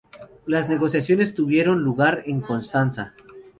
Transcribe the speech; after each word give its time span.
Las 0.47 0.67
negociaciones 0.67 1.35
tuvieron 1.35 1.83
lugar 1.83 2.23
en 2.25 2.41
Constanza. 2.41 3.13